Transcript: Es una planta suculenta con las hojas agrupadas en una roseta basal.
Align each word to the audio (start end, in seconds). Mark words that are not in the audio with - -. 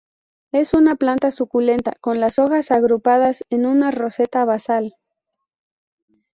Es 0.51 0.73
una 0.73 0.95
planta 0.95 1.29
suculenta 1.29 1.95
con 2.01 2.19
las 2.19 2.39
hojas 2.39 2.71
agrupadas 2.71 3.43
en 3.51 3.67
una 3.67 3.91
roseta 3.91 4.43
basal. 4.45 4.95